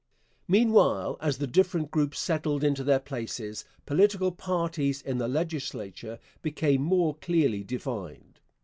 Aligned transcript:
Meanwhile, 0.47 1.15
as 1.21 1.37
the 1.37 1.45
different 1.45 1.91
groups 1.91 2.17
settled 2.19 2.63
into 2.63 2.83
their 2.83 2.97
places, 2.99 3.65
political 3.85 4.31
parties 4.31 4.99
in 4.99 5.19
the 5.19 5.27
legislature 5.27 6.17
became 6.41 6.81
more 6.81 7.13
clearly 7.13 7.63
defined. 7.63 8.39